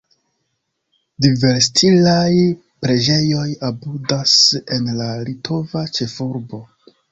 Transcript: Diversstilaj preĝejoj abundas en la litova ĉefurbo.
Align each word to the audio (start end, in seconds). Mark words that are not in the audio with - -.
Diversstilaj 1.25 2.31
preĝejoj 2.87 3.45
abundas 3.71 4.35
en 4.79 4.91
la 5.03 5.13
litova 5.31 5.87
ĉefurbo. 6.01 6.65